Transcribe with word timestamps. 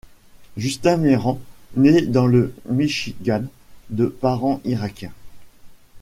Justin 0.57 0.97
Meram 0.97 1.37
nait 1.75 2.01
dans 2.01 2.25
le 2.25 2.55
Michigan 2.67 3.43
de 3.91 4.07
parents 4.07 4.59
irakiens. 4.65 5.13